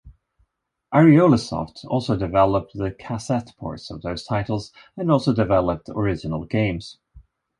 [0.91, 6.97] Ariolasoft also developed the cassette ports of those titles, and also developed original games.